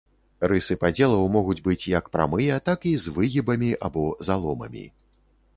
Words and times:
Рысы 0.51 0.77
падзелаў 0.83 1.27
могуць 1.35 1.57
быць 1.67 1.89
як 1.91 2.09
прамыя, 2.17 2.57
так 2.71 2.87
з 3.05 3.15
выгібамі 3.19 3.71
або 3.89 4.09
заломамі. 4.31 4.85